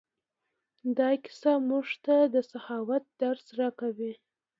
دا 0.97 1.09
کیسه 1.23 1.51
موږ 1.69 1.87
ته 2.05 2.15
د 2.33 2.35
سخاوت 2.51 3.03
درس 3.21 3.45
راکوي. 3.59 4.13